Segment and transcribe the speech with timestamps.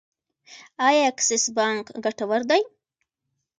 [0.87, 2.61] آیا اکسس بانک ګټور دی؟